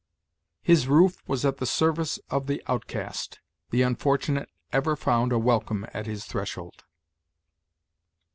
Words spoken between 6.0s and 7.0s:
his threshold."